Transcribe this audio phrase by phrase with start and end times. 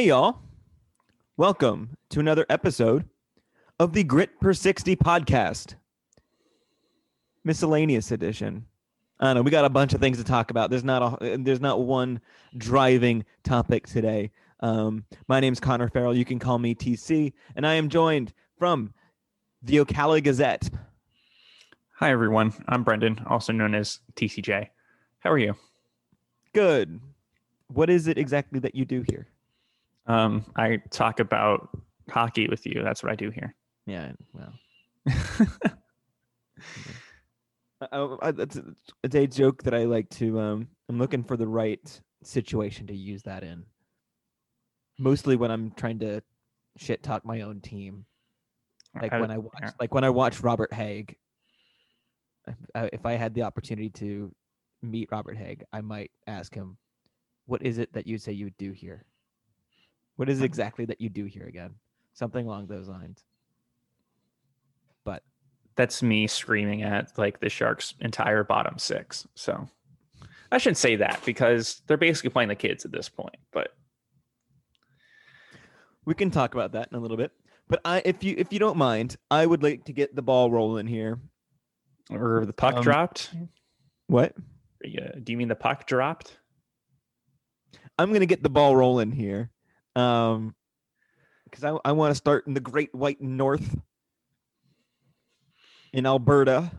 [0.00, 0.38] Hey, y'all.
[1.36, 3.04] Welcome to another episode
[3.78, 5.74] of the Grit Per 60 podcast,
[7.44, 8.64] miscellaneous edition.
[9.18, 9.42] I don't know.
[9.42, 10.70] We got a bunch of things to talk about.
[10.70, 12.22] There's not a there's not one
[12.56, 14.30] driving topic today.
[14.60, 16.16] Um, my name's Connor Farrell.
[16.16, 18.94] You can call me TC, and I am joined from
[19.62, 20.70] the Ocala Gazette.
[21.96, 22.54] Hi, everyone.
[22.68, 24.68] I'm Brendan, also known as TCJ.
[25.18, 25.56] How are you?
[26.54, 27.02] Good.
[27.66, 29.28] What is it exactly that you do here?
[30.06, 31.68] Um, I talk about
[32.08, 32.82] hockey with you.
[32.82, 33.54] That's what I do here.
[33.86, 34.52] Yeah, well.
[37.92, 38.64] I, I, that's a,
[39.02, 40.38] it's a joke that I like to.
[40.38, 43.64] Um, I'm looking for the right situation to use that in.
[44.98, 46.22] Mostly when I'm trying to
[46.76, 48.04] shit talk my own team,
[49.00, 49.70] like I- when I watch, yeah.
[49.80, 51.16] like when I watch Robert Hagg.
[52.46, 54.34] If I, if I had the opportunity to
[54.82, 56.78] meet Robert Hagg, I might ask him,
[57.46, 59.04] "What is it that you'd say you would do here?
[60.20, 61.74] What is it exactly that you do here again?"
[62.12, 63.24] Something along those lines.
[65.04, 65.22] But
[65.76, 69.26] That's me screaming at like the Sharks' entire bottom six.
[69.34, 69.66] So
[70.52, 73.36] I shouldn't say that because they're basically playing the kids at this point.
[73.50, 73.68] But
[76.04, 77.32] we can talk about that in a little bit.
[77.68, 80.50] But I, if you if you don't mind, I would like to get the ball
[80.50, 81.18] rolling here.
[82.10, 83.32] or the puck Um, dropped.
[84.08, 84.34] What?
[84.84, 86.38] Yeah, do you mean the puck dropped?
[87.96, 89.50] I'm gonna get the ball rolling here,
[89.96, 90.54] um,
[91.44, 93.76] because I I want to start in the Great White North
[95.92, 96.70] in Alberta,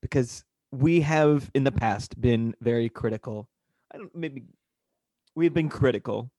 [0.00, 3.48] because we have in the past been very critical.
[3.92, 4.44] I don't maybe
[5.34, 6.30] we've been critical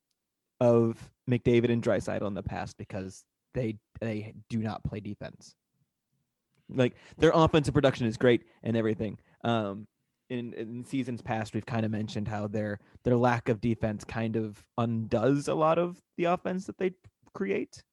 [0.60, 5.56] of McDavid and Draisaitl in the past because they they do not play defense.
[6.70, 9.18] Like their offensive production is great and everything.
[9.44, 9.88] Um,
[10.32, 14.38] in, in seasons past, we've kind of mentioned how their their lack of defense kind
[14.38, 16.92] of undoes a lot of the offense that they
[17.34, 17.84] create.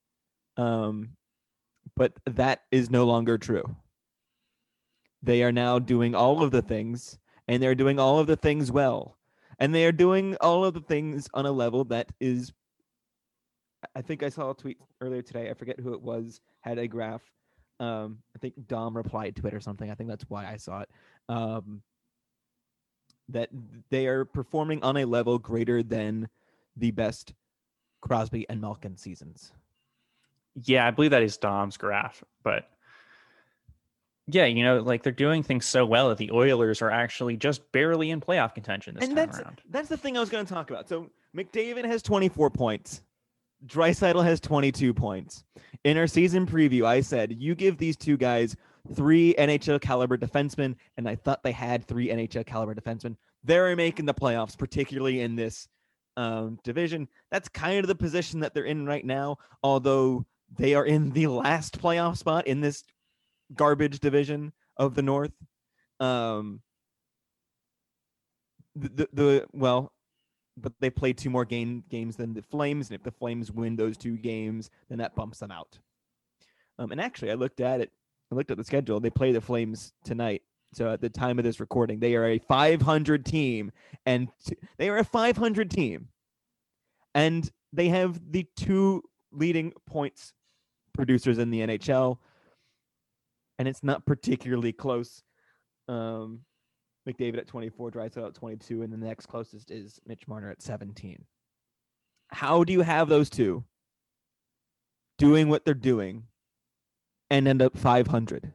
[0.56, 1.10] Um,
[1.96, 3.76] but that is no longer true.
[5.20, 7.18] They are now doing all of the things,
[7.48, 9.18] and they're doing all of the things well,
[9.58, 12.52] and they are doing all of the things on a level that is.
[13.96, 15.50] I think I saw a tweet earlier today.
[15.50, 16.40] I forget who it was.
[16.60, 17.22] Had a graph.
[17.80, 19.90] Um, I think Dom replied to it or something.
[19.90, 20.90] I think that's why I saw it.
[21.28, 21.82] Um,
[23.28, 23.50] that
[23.90, 26.28] they are performing on a level greater than
[26.76, 27.34] the best
[28.00, 29.52] Crosby and Malkin seasons.
[30.64, 32.68] Yeah, I believe that is Dom's graph, but
[34.26, 37.70] yeah, you know, like they're doing things so well that the Oilers are actually just
[37.72, 39.60] barely in playoff contention this and time that's around.
[39.70, 40.88] that's the thing I was going to talk about.
[40.88, 43.02] So McDavid has 24 points.
[43.66, 45.44] Draisaitl has 22 points.
[45.84, 48.56] In our season preview, I said you give these two guys
[48.94, 53.16] three NHL caliber defensemen, and I thought they had three NHL caliber defensemen.
[53.44, 55.68] They're making the playoffs, particularly in this
[56.16, 57.08] um, division.
[57.30, 61.26] That's kind of the position that they're in right now, although they are in the
[61.28, 62.84] last playoff spot in this
[63.54, 65.32] garbage division of the North.
[66.00, 66.60] Um,
[68.74, 69.92] the, the, well,
[70.56, 73.76] but they play two more game games than the Flames, and if the Flames win
[73.76, 75.78] those two games, then that bumps them out.
[76.78, 77.90] Um, and actually, I looked at it.
[78.30, 79.00] I looked at the schedule.
[79.00, 80.42] They play the Flames tonight.
[80.74, 83.72] So at the time of this recording, they are a 500 team,
[84.04, 86.08] and t- they are a 500 team,
[87.14, 89.02] and they have the two
[89.32, 90.34] leading points
[90.92, 92.18] producers in the NHL,
[93.58, 95.22] and it's not particularly close.
[95.88, 96.40] Um,
[97.08, 101.24] McDavid at 24, Draisaitl at 22, and the next closest is Mitch Marner at 17.
[102.30, 103.64] How do you have those two
[105.16, 106.24] doing what they're doing
[107.30, 108.52] and end up 500?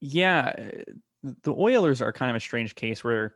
[0.00, 3.34] Yeah, uh, the Oilers are kind of a strange case where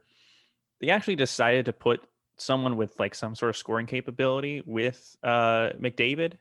[0.81, 2.01] they actually decided to put
[2.37, 6.35] someone with like some sort of scoring capability with uh, McDavid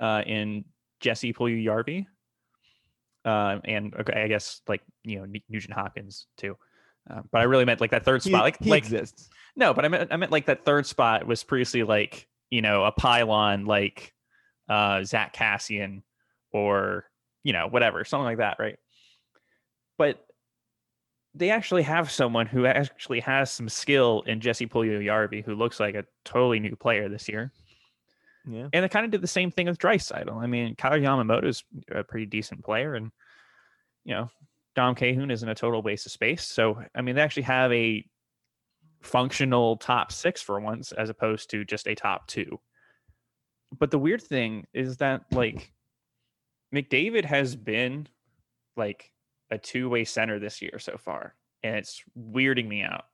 [0.00, 0.64] uh, in
[1.00, 2.06] Jesse Puljujarvi.
[3.26, 6.56] Um, and okay, I guess like you know Nugent Hopkins too,
[7.10, 8.42] uh, but I really meant like that third He, spot.
[8.42, 9.30] Like he like exists.
[9.56, 12.84] no, but I meant I meant like that third spot was previously like you know
[12.84, 14.13] a pylon like
[14.68, 16.02] uh Zack Kassian
[16.52, 17.04] or
[17.42, 18.78] you know whatever something like that, right?
[19.98, 20.24] But
[21.34, 25.94] they actually have someone who actually has some skill in Jesse Puljujarvi, who looks like
[25.94, 27.52] a totally new player this year.
[28.46, 28.68] Yeah.
[28.72, 30.36] And they kind of did the same thing with Draisaitl.
[30.36, 33.10] I mean, Kyle is a pretty decent player, and
[34.04, 34.30] you know,
[34.74, 36.46] Dom Kahun isn't a total waste of space.
[36.46, 38.04] So, I mean, they actually have a
[39.02, 42.60] functional top six for once, as opposed to just a top two.
[43.78, 45.72] But the weird thing is that like
[46.74, 48.08] McDavid has been
[48.76, 49.10] like
[49.50, 53.06] a two-way center this year so far, and it's weirding me out.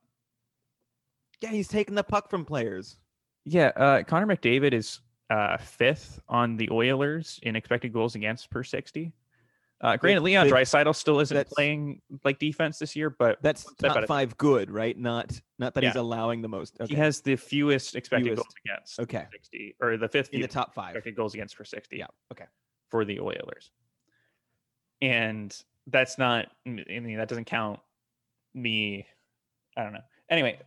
[1.41, 2.97] Yeah, he's taking the puck from players.
[3.45, 4.99] Yeah, uh, Connor McDavid is
[5.29, 9.13] uh, fifth on the Oilers in expected goals against per sixty.
[9.83, 14.37] Uh, granted, Leon Draisaitl still isn't playing like defense this year, but That's top five
[14.37, 14.97] good, right?
[14.97, 16.79] Not not that he's allowing the most.
[16.79, 16.93] Okay.
[16.93, 18.43] he has the fewest expected Fewest.
[18.43, 19.25] goals against okay.
[19.31, 20.89] sixty, or the fifth In the top five.
[20.89, 21.97] expected goals against for sixty.
[21.97, 22.45] Yeah, okay.
[22.89, 23.71] for the Oilers,
[25.01, 25.55] and
[25.87, 26.47] that's not.
[26.67, 27.79] I mean, that doesn't count
[28.53, 29.07] me.
[29.75, 30.01] I don't know.
[30.29, 30.59] Anyway,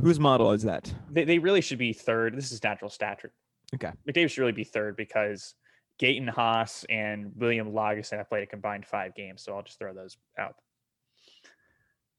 [0.00, 0.92] Whose model is that?
[1.10, 2.36] they, they really should be third.
[2.36, 3.32] This is natural stat trick.
[3.74, 3.90] Okay.
[4.08, 5.54] McDavid should really be third because
[6.00, 9.42] Gaetan Haas and William Lagesson have played a combined five games.
[9.42, 10.56] So I'll just throw those out.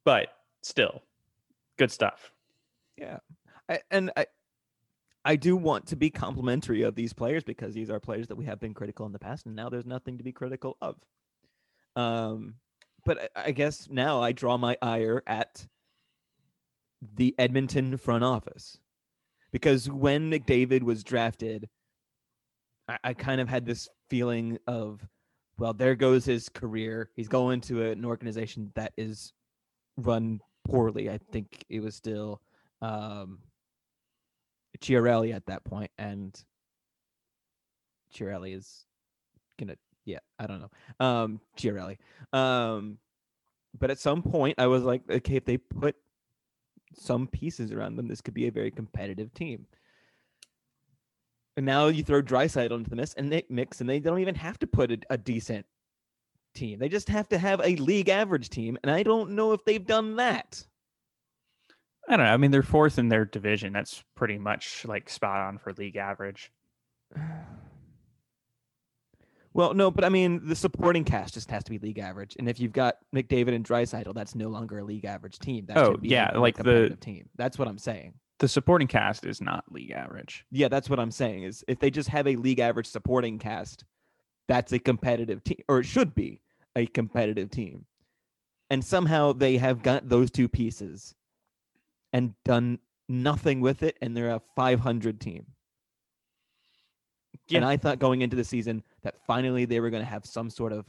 [0.04, 0.30] But
[0.62, 1.02] still,
[1.78, 2.32] good stuff.
[2.98, 3.18] Yeah,
[3.70, 4.26] I, and I,
[5.26, 8.46] I do want to be complimentary of these players because these are players that we
[8.46, 10.96] have been critical in the past, and now there's nothing to be critical of.
[11.96, 12.56] Um,
[13.06, 15.68] but I, I guess now I draw my ire at
[17.16, 18.80] the Edmonton front office
[19.52, 21.70] because when McDavid was drafted,
[22.88, 25.06] I, I kind of had this feeling of,
[25.58, 27.10] well, there goes his career.
[27.16, 29.34] He's going to an organization that is
[29.98, 31.10] run poorly.
[31.10, 32.42] I think it was still
[32.82, 33.40] um
[34.80, 36.40] Chiarelli at that point and
[38.14, 38.86] Chiarelli is
[39.58, 39.76] gonna
[40.06, 41.06] yeah, I don't know.
[41.06, 41.98] Um Chiarelli.
[42.34, 43.00] Um
[43.80, 45.96] but at some point I was like, okay, if they put
[46.94, 49.66] some pieces around them, this could be a very competitive team.
[51.58, 54.36] And now you throw Draisaitl into the mix and they mix and they don't even
[54.36, 55.66] have to put a, a decent
[56.54, 56.78] team.
[56.80, 58.78] They just have to have a league average team.
[58.84, 60.66] And I don't know if they've done that.
[62.08, 62.32] I don't know.
[62.32, 63.74] I mean, they're fourth in their division.
[63.74, 66.52] That's pretty much like spot on for league average.
[69.54, 72.48] Well, no, but I mean the supporting cast just has to be league average, and
[72.48, 75.66] if you've got McDavid and Draisaitl, that's no longer a league average team.
[75.66, 77.28] That Oh, be yeah, like the- team.
[77.38, 78.14] That's what I'm saying.
[78.40, 80.46] The supporting cast is not league average.
[80.52, 81.44] Yeah, that's what I'm saying.
[81.44, 83.84] Is if they just have a league average supporting cast,
[84.48, 86.42] that's a competitive team, or it should be
[86.76, 87.86] a competitive team.
[88.70, 91.16] And somehow they have got those two pieces,
[92.14, 92.80] and done
[93.10, 95.46] nothing with it, and they're a 500 team.
[97.54, 100.50] And I thought going into the season that finally they were going to have some
[100.50, 100.86] sort of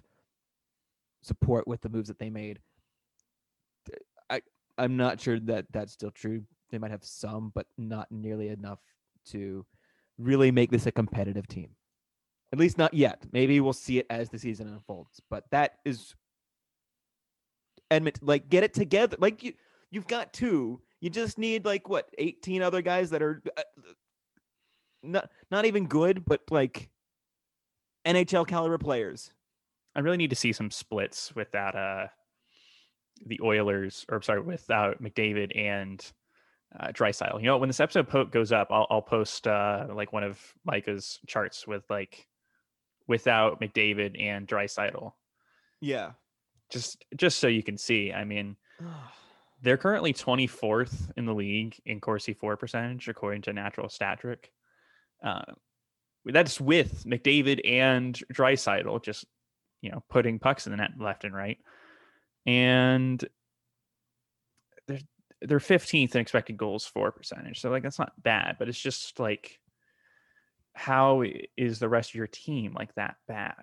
[1.23, 2.59] support with the moves that they made.
[4.29, 4.43] I
[4.77, 6.43] I'm not sure that that's still true.
[6.71, 8.81] They might have some, but not nearly enough
[9.27, 9.65] to
[10.19, 11.71] really make this a competitive team.
[12.53, 13.25] At least not yet.
[13.33, 15.21] Maybe we'll see it as the season unfolds.
[15.29, 16.15] But that is
[17.91, 18.27] Edmonton.
[18.27, 19.17] Like, get it together.
[19.19, 19.53] Like you,
[19.91, 20.81] you've got two.
[21.01, 23.63] You just need like what, eighteen other guys that are uh,
[25.03, 26.89] not not even good, but like
[28.07, 29.33] NHL caliber players.
[29.95, 31.75] I really need to see some splits with that.
[31.77, 32.07] Uh,
[33.27, 36.05] the Oilers, or sorry, with without McDavid and
[36.79, 37.41] uh, Draisaitl.
[37.41, 40.41] You know, when this episode po- goes up, I'll, I'll post uh, like one of
[40.65, 42.27] Micah's charts with like
[43.07, 45.17] without McDavid and Drysdale,
[45.81, 46.11] Yeah.
[46.71, 48.13] just just so you can see.
[48.13, 48.57] I mean,
[49.63, 54.51] they're currently 24th in the league in Corsi for percentage according to Natural Stat Trick.
[55.25, 55.43] Uh,
[56.27, 59.25] that's with McDavid and Draisaitl just
[59.81, 61.59] you know putting pucks in the net left and right,
[62.45, 63.25] and
[65.41, 67.61] they're they're 15th in expected goals for percentage.
[67.61, 69.59] So like that's not bad, but it's just like
[70.75, 71.25] how
[71.57, 73.55] is the rest of your team like that bad?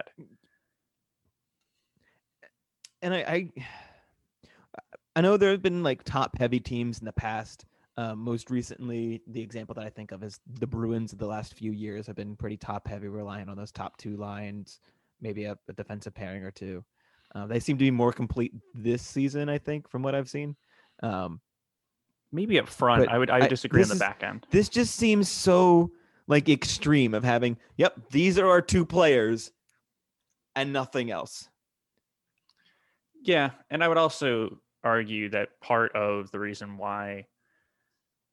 [3.05, 3.51] and I, I
[5.15, 7.65] I know there have been like top heavy teams in the past.
[7.97, 11.53] Um, most recently, the example that I think of is the Bruins of the last
[11.53, 14.81] few years have been pretty top heavy, relying on those top two lines,
[15.21, 16.83] maybe a, a defensive pairing or two.
[17.33, 20.55] Uh, they seem to be more complete this season, I think, from what I've seen.
[21.03, 21.39] Um,
[22.35, 24.45] Maybe up front, But I would I would I- disagree on the is- back end.
[24.51, 25.91] this just seems so
[26.27, 29.51] like extreme of having, yep, these are our two players
[30.55, 31.47] and nothing else.
[33.21, 37.27] Yeah, and I would also argue that part of the reason why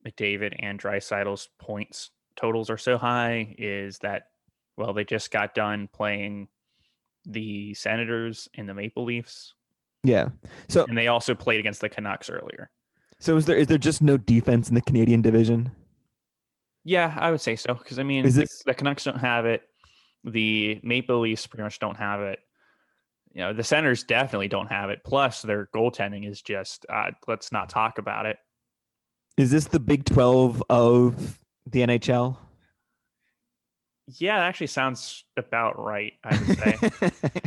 [0.07, 4.29] McDavid and Draisaitl's points totals are so high is that
[4.77, 6.49] well, they just got done playing
[7.27, 9.55] the Senators and the Maple Leafs,
[10.03, 10.31] Yeah.
[10.69, 12.71] So and they also played against the Canucks earlier.
[13.23, 15.71] So is there is there just no defense in the Canadian division?
[16.85, 19.63] Yeah, I would say so because I mean Is the, Canucks don't have it,
[20.25, 22.41] the Maple Leafs pretty much don't have it.
[23.33, 25.03] You know, the Senators definitely don't have it.
[25.05, 28.39] Plus, their goaltending is just uh, let's not talk about it.
[29.39, 32.37] Is this the Big 12 of the NHL?
[34.19, 36.13] Yeah, it actually sounds about right.
[36.25, 37.11] I would say.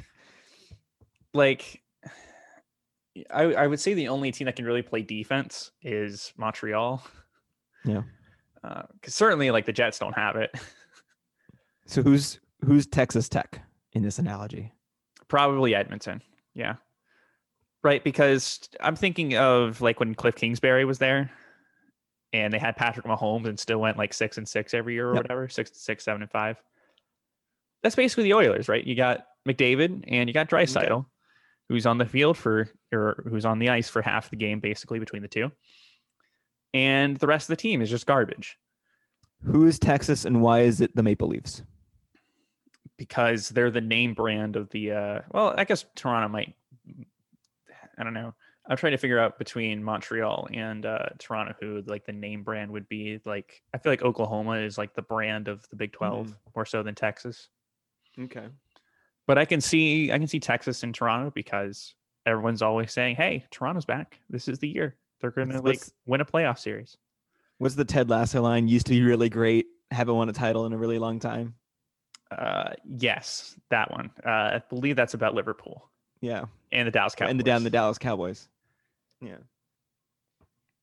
[1.33, 1.81] like,
[3.31, 7.03] I I would say the only team that can really play defense is Montreal.
[7.85, 8.03] Yeah.
[8.63, 10.53] Uh, because certainly, like the Jets don't have it.
[11.87, 13.61] So who's who's Texas Tech
[13.93, 14.73] in this analogy?
[15.27, 16.19] Probably Edmonton.
[16.55, 16.77] Yeah.
[17.83, 18.03] Right.
[18.03, 21.29] Because I'm thinking of like when Kliff Kingsbury was there
[22.33, 25.13] and they had Patrick Mahomes and still went like six and six every year or
[25.13, 25.23] Yep.
[25.25, 26.57] whatever, six, six, seven, and five.
[27.83, 28.83] That's basically the Oilers, right?
[28.83, 31.05] You got McDavid and you got Draisaitl,
[31.69, 34.99] who's on the field for or who's on the ice for half the game, basically
[34.99, 35.51] between the two.
[36.73, 38.57] And the rest of the team is just garbage
[39.43, 41.63] Who is Texas and why is it the Maple Leafs?
[42.97, 46.53] because they're the name brand of the uh well, I guess Toronto might
[47.97, 48.33] I don't know.
[48.67, 52.71] I'm trying to figure out between Montreal and uh Toronto who like the name brand
[52.71, 53.19] would be.
[53.25, 56.83] Like I feel like Oklahoma is like the brand of the Big 12 more so
[56.83, 57.49] than Texas.
[58.19, 58.47] Okay.
[59.27, 63.45] But I can see I can see Texas and Toronto because everyone's always saying, "Hey,
[63.51, 64.19] Toronto's back.
[64.29, 64.95] This is the year.
[65.19, 66.97] They're going to like win a playoff series."
[67.57, 68.67] What's the Ted Lasso line?
[68.67, 69.65] Used to be really great.
[69.91, 71.55] Haven't won a title in a really long time.
[72.31, 74.11] Uh yes, that one.
[74.25, 75.89] Uh I believe that's about Liverpool
[76.21, 76.45] Yeah.
[76.71, 77.31] and the Dallas Cowboys.
[77.31, 78.49] and the down the Dallas Cowboys.
[79.21, 79.37] Yeah.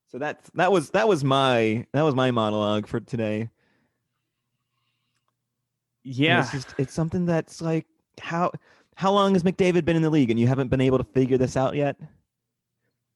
[0.09, 3.51] So that's that was that was my that was my monologue for today.
[6.05, 6.41] Yeah.
[6.43, 7.87] It's just it's something that's like
[8.21, 8.53] how
[8.97, 11.39] how long has McDavid been in the league and you haven't been able to figure
[11.39, 11.97] this out yet?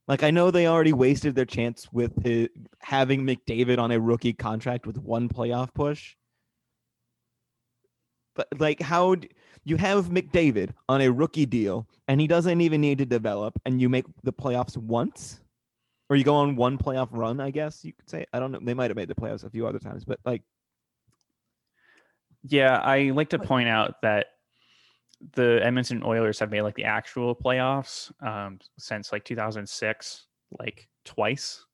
[0.08, 2.48] Like I know they already wasted their chance with his,
[2.80, 6.14] having McDavid on a rookie contract with one playoff push.
[8.34, 9.30] But like how d-
[9.64, 13.80] you have McDavid on a rookie deal and he doesn't even need to develop and
[13.80, 15.40] you make the playoffs once?
[16.08, 18.26] Or you go on one playoff run, I guess you could say.
[18.32, 18.60] I don't know.
[18.62, 20.42] They might have made the playoffs a few other times, but like
[22.44, 24.26] Yeah, I like to point out that
[25.35, 30.26] the Edmonton Oilers have made like the actual playoffs um, since like 2006,
[30.58, 31.64] like twice,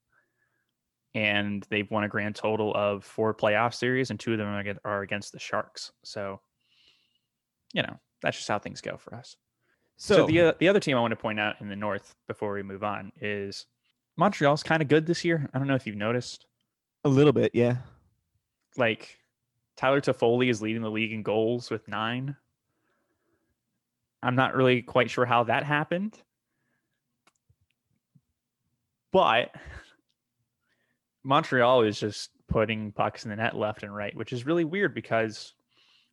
[1.15, 5.03] and they've won a grand total of four playoff series, and two of them are
[5.03, 5.93] against the Sharks.
[6.05, 6.41] So,
[7.73, 9.37] you know, that's just how things go for us.
[9.97, 12.15] So, so, the uh, the other team I want to point out in the North
[12.29, 13.67] before we move on is
[14.17, 15.49] Montreal's kind of good this year.
[15.53, 16.47] I don't know if you've noticed.
[17.05, 17.77] a little bit, yeah.
[18.77, 19.19] like
[19.77, 22.37] Tyler Toffoli is leading the league in goals with nine.
[24.23, 26.17] I'm not really quite sure how that happened,
[29.13, 29.55] but
[31.25, 34.95] Montreal is just putting pucks in the net left and right, which is really weird
[34.95, 35.55] because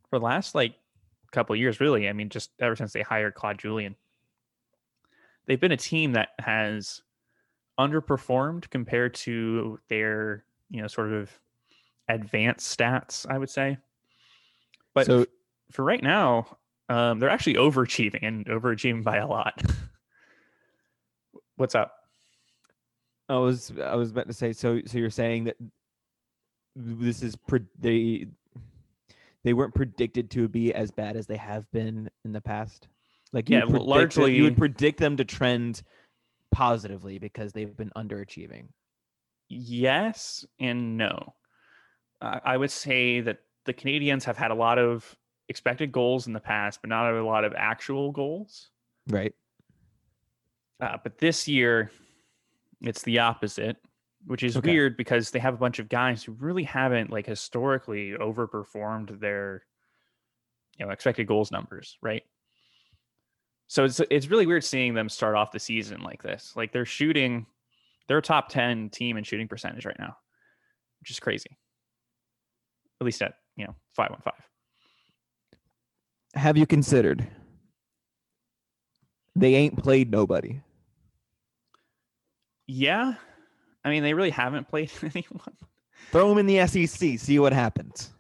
[0.10, 0.76] for the last like
[1.32, 3.96] couple of years, really, I mean, just ever since they hired Claude Julien,
[5.46, 7.02] they've been a team that has
[7.80, 11.32] underperformed compared to their, you know, sort of
[12.08, 13.78] advanced stats, I would say.
[14.94, 15.26] But so
[15.72, 16.58] for right now,
[16.90, 19.62] um, they're actually overachieving and overachieving by a lot.
[21.56, 21.94] What's up?
[23.30, 25.58] I was I was about to say so so you're saying that
[26.76, 28.26] this is pre- they
[29.44, 32.88] they weren't predicted to be as bad as they have been in the past.
[33.32, 35.84] Like Yeah, well, that- you would predict them to trend
[36.52, 38.70] positively because they've been underachieving.
[39.50, 41.36] Yes and no.
[42.22, 45.16] I I would say that the Canadiens have had a lot of
[45.50, 48.70] expected goals in the past, but not a lot of actual goals.
[49.08, 49.34] Right.
[50.80, 51.92] Uh, but this year,
[52.82, 53.78] it's the opposite,
[54.26, 54.72] which is Okay.
[54.72, 59.64] weird because they have a bunch of guys who really haven't like historically overperformed their,
[60.78, 62.24] you know, expected goals numbers, right?
[63.68, 66.54] So it's it's really weird seeing them start off the season like this.
[66.56, 67.46] Like they're shooting,
[68.08, 70.16] they're a top ten team in shooting percentage right now,
[71.02, 71.58] which is crazy.
[73.02, 74.34] At least at you know five one five.
[76.36, 77.28] Have you considered
[79.36, 80.62] they ain't played nobody?
[82.68, 83.16] Yeah,
[83.84, 85.56] I mean they really haven't played anyone.
[86.12, 88.12] Throw them in the SEC, see what happens.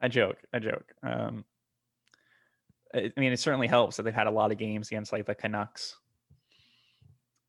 [0.00, 0.38] I joke.
[0.52, 0.92] I joke.
[1.02, 1.44] Um,
[2.94, 5.26] I I mean, it certainly helps that they've had a lot of games against like
[5.26, 5.96] the Canucks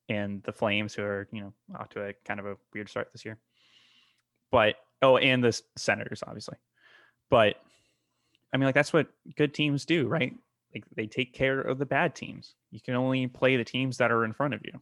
[0.10, 3.10] and the Flames, who are you know off to a kind of a weird start
[3.12, 3.38] this year.
[4.52, 6.58] But oh, and the Senators, obviously.
[7.30, 7.56] But
[8.54, 10.34] I mean, like that's what good teams do, right?
[10.74, 12.56] Like they take care of the bad teams.
[12.72, 14.82] You can only play the teams that are in front of you.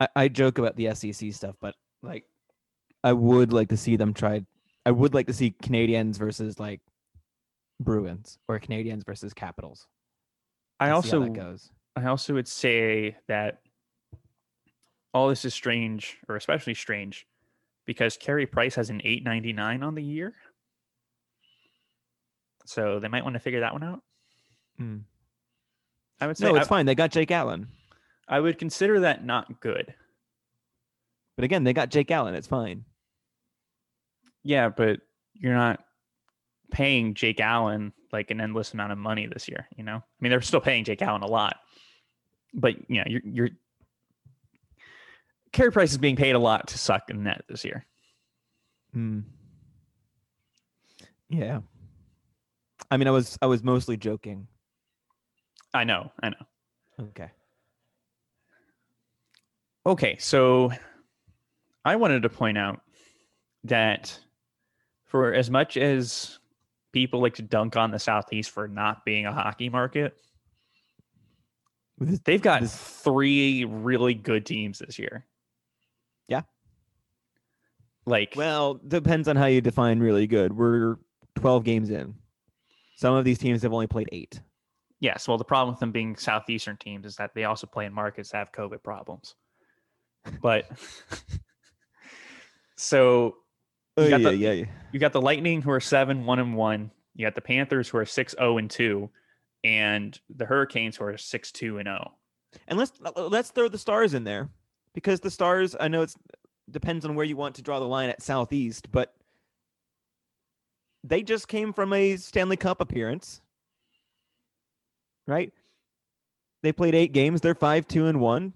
[0.00, 2.24] I, I joke about the SEC stuff, but like
[3.04, 4.44] I would like to see them try
[4.86, 6.80] I would like to see Canadiens versus like
[7.80, 9.88] Bruins or Canadiens versus Capitals.
[10.78, 11.70] I and see how also goes.
[11.96, 13.58] I also would say that
[15.12, 17.26] all this is strange, or especially strange,
[17.84, 20.34] because Carey Price has an 899 on the year.
[22.66, 24.02] So they might want to figure that one out.
[24.80, 25.02] Mm.
[26.20, 26.86] I would say No, it's I, fine.
[26.86, 27.68] They got Jake Allen.
[28.28, 29.94] I would consider that not good.
[31.36, 32.34] But again, they got Jake Allen.
[32.34, 32.84] It's fine.
[34.42, 35.00] Yeah, but
[35.34, 35.84] you're not
[36.70, 39.68] paying Jake Allen like an endless amount of money this year.
[39.76, 41.56] You know, I mean, they're still paying Jake Allen a lot,
[42.54, 43.48] but you know, you're you're
[45.52, 47.84] Carey Price is being paid a lot to suck in net this year.
[48.92, 49.20] Hmm.
[51.28, 51.60] Yeah.
[52.90, 54.46] I mean, I was I was mostly joking.
[55.74, 56.46] I know, I know.
[57.00, 57.30] Okay.
[59.84, 60.72] Okay, so
[61.84, 62.80] I wanted to point out
[63.64, 64.18] that
[65.04, 66.38] for as much as
[66.92, 70.16] people like to dunk on the Southeast for not being a hockey market,
[72.00, 75.24] they've got this- three really good teams this year.
[76.26, 76.42] Yeah.
[78.06, 80.56] Like, well, depends on how you define really good.
[80.56, 80.96] We're
[81.36, 82.14] 12 games in.
[82.96, 84.40] Some of these teams have only played eight.
[85.00, 85.28] yes.
[85.28, 88.30] Well, the problem with them being Southeastern teams is that they also play in markets
[88.30, 89.34] that have COVID problems.
[90.42, 90.68] But
[92.76, 93.36] so
[93.98, 94.64] Oh, You got yeah, the- yeah, yeah.
[94.92, 96.90] you got the Lightning who are seven, one and one.
[97.14, 99.08] You got the Panthers who are six, zero and two,
[99.64, 101.92] and the Hurricanes who are six, two and oh.
[101.92, 102.12] zero.
[102.68, 104.50] And let's uh, uh, let's throw the stars in there
[104.94, 105.74] because the stars.
[105.80, 106.14] I know it's
[106.70, 109.14] depends on where you want to draw the line at Southeast, but
[111.08, 113.40] they just came from a Stanley Cup appearance,
[115.26, 115.52] right?
[116.62, 117.40] They played eight games.
[117.40, 118.52] They're five, two, and one.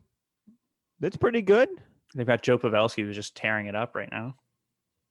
[0.99, 1.69] That's pretty good.
[2.15, 4.35] They've got Joe Pavelski who's just tearing it up right now.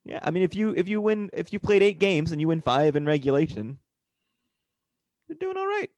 [0.05, 2.47] Yeah, I mean, if you if you win if you played eight games and you
[2.47, 3.77] win five in regulation,
[5.27, 5.89] you're doing all right.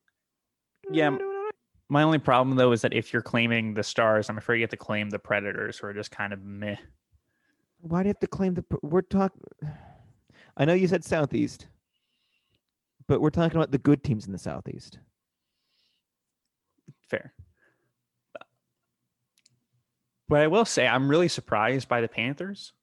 [0.84, 1.51] You're Yeah, all right.
[1.89, 4.69] My only problem though is that if you're claiming the Stars, I'm afraid you have
[4.71, 6.77] to claim the Predators, who are just kind of meh.
[7.80, 8.63] Why do you have to claim the?
[8.82, 9.41] We're talking.
[10.57, 11.67] I know you said Southeast,
[13.07, 14.99] but we're talking about the good teams in the Southeast.
[17.07, 17.33] Fair.
[20.27, 22.73] But I will say I'm really surprised by the Panthers.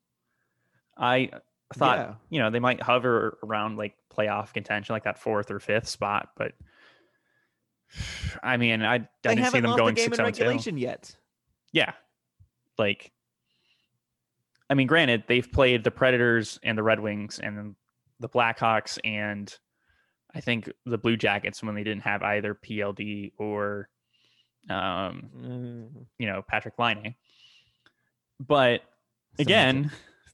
[0.96, 1.30] I
[1.74, 2.14] thought Yeah.
[2.30, 6.30] you know they might hover around like playoff contention, like that fourth or fifth spot,
[6.36, 6.52] but
[8.42, 10.24] I mean, I, I didn't see them going a game six in two.
[10.24, 11.14] regulation yet.
[11.72, 11.92] Yeah,
[12.76, 13.12] like
[14.70, 17.74] I mean, granted, they've played the Predators and the Red Wings and
[18.20, 19.54] the Blackhawks and
[20.34, 23.88] I think the Blue Jackets when they didn't have either PLD or
[24.68, 27.14] um, Mm, you know Patrik Laine.
[28.38, 28.82] But
[29.38, 29.90] again,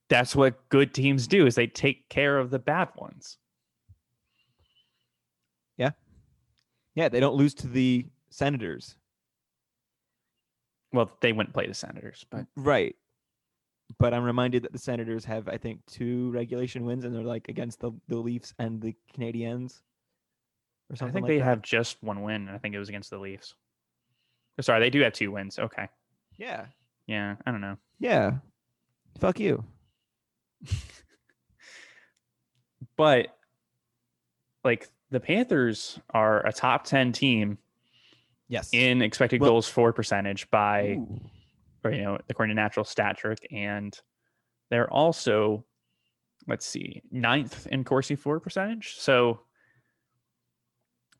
[0.09, 3.39] that's what good teams do is they take care of the bad ones.
[5.77, 5.91] Yeah.
[6.95, 8.97] Yeah, they don't lose to the Senators,
[10.93, 12.97] Well, they wouldn't play the Senators, but right?
[13.99, 17.49] But I'm reminded that the Senators have, I think, two regulation wins, and they're like
[17.49, 19.81] against the, the Leafs and the Canadiens,
[20.91, 21.09] or something.
[21.09, 21.45] I think like they that.
[21.45, 22.49] have just one win.
[22.49, 23.55] and I think it was against the Leafs.
[24.59, 25.59] Oh, Sorry, they do have two wins.
[25.59, 25.89] Okay.
[26.37, 26.67] Yeah,
[27.07, 27.77] Yeah, I don't know.
[28.01, 28.33] yeah.
[29.21, 29.65] Fuck you.
[32.97, 33.37] But
[34.63, 37.59] like the Panthers are a top 10 team
[38.49, 38.71] Yes.
[38.73, 41.21] in expected Well- goals for percentage by Ooh.
[41.85, 43.47] Or you know, according to natural stat trick.
[43.53, 43.97] And
[44.71, 45.65] they're also,
[46.49, 48.97] let's see, ninth in Corsi for percentage.
[48.99, 49.41] So,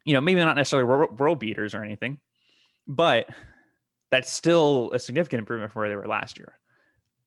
[0.05, 2.19] you know, maybe not necessarily world, beaters or anything,
[2.87, 3.29] but
[4.11, 6.59] that's still a significant improvement from where they were last year.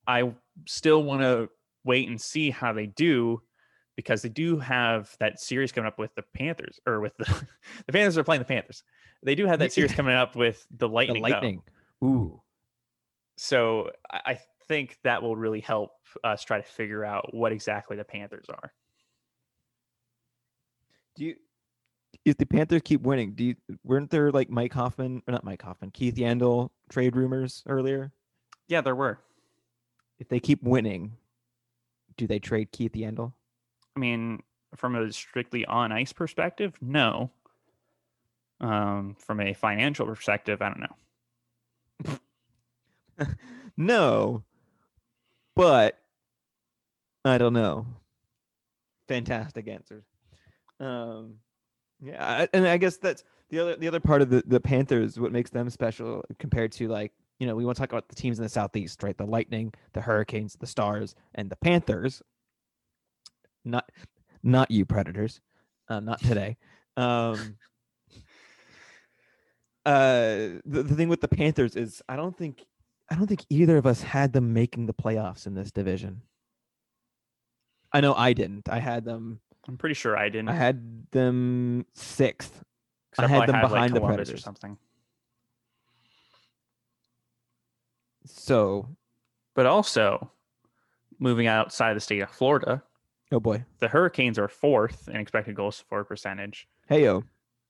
[0.06, 0.32] I
[0.66, 1.48] still want to
[1.84, 3.42] wait and see how they do
[3.96, 7.24] because they do have that series coming up with the Panthers or with the
[7.86, 8.84] the Panthers are playing the Panthers.
[9.22, 11.22] They do have that series coming up with the The Lightning.
[11.22, 11.28] though.
[11.28, 11.62] Lightning.
[12.04, 12.40] Ooh.
[13.38, 17.96] So I I think that will really help us try to figure out what exactly
[17.96, 18.72] the Panthers are.
[21.16, 21.36] Do you
[22.24, 25.62] if the Panthers keep winning, do you weren't there like Mike Hoffman or not Mike
[25.62, 28.12] Hoffman, Keith Yandle trade rumors earlier?
[28.66, 29.18] Yeah, there were.
[30.18, 31.16] If they keep winning,
[32.16, 33.32] do they trade Keith Yandle?
[33.96, 34.42] I mean,
[34.76, 37.30] from a strictly on ice perspective, no.
[38.60, 40.96] Um, from a financial perspective, I don't know.
[43.76, 44.44] no.
[45.56, 45.98] But
[47.24, 47.86] I don't know.
[49.08, 50.04] Fantastic answers.
[50.80, 51.34] Um
[52.00, 55.18] yeah, I- and I guess that's the other the other part of the, the Panthers,
[55.18, 58.14] what makes them special compared to like, you know, we want to talk about the
[58.14, 59.16] teams in the southeast, right?
[59.16, 62.22] The Lightning, the Hurricanes, the Stars, and the Panthers.
[63.64, 63.90] Not
[64.42, 65.40] not you Predators.
[65.88, 66.56] Uh, not today.
[66.96, 67.56] Um
[69.86, 72.64] uh the, the thing with the Panthers is I don't think
[73.10, 76.22] I don't think either of us had them making the playoffs in this division.
[77.92, 78.68] I know I didn't.
[78.68, 80.48] I had them I'm pretty sure I didn't.
[80.48, 82.62] I had them sixth.
[83.18, 84.78] I had them like, behind the Columbus or something.
[88.24, 88.88] So
[89.54, 90.30] But also,
[91.18, 92.82] moving outside the state of Florida,
[93.30, 93.62] Oh boy.
[93.78, 97.24] The Hurricanes are fourth in expected goals for percentage, Hey yo.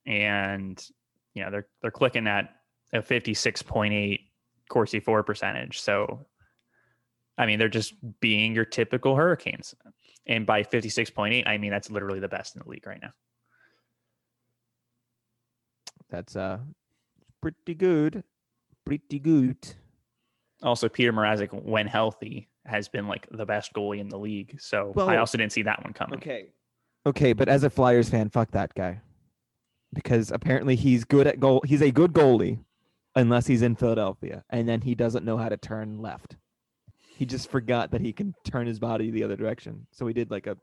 [0.06, 0.84] and
[1.34, 2.54] you know they're they're clicking at
[2.92, 4.27] a fifty six point eight
[4.68, 5.80] Corsi for percentage.
[5.80, 6.26] So,
[7.36, 9.74] I mean, they're just being your typical Hurricanes,
[10.26, 12.86] and by fifty six point eight, I mean that's literally the best in the league
[12.86, 13.12] right now.
[16.10, 16.58] That's uh
[17.40, 18.24] pretty good.
[18.84, 19.56] Pretty good.
[20.62, 24.60] Also, Petr Mrazek, when healthy, has been like the best goalie in the league.
[24.60, 26.18] So well, I also didn't see that one coming.
[26.18, 26.48] Okay.
[27.06, 29.00] Okay, but as a Flyers fan, fuck that guy.
[29.94, 31.62] Because apparently he's good at goal.
[31.64, 32.58] He's a good goalie
[33.14, 36.36] unless he's in Philadelphia and then he doesn't know how to turn left.
[37.16, 39.86] He just forgot that he can turn his body the other direction.
[39.90, 40.56] So he did like a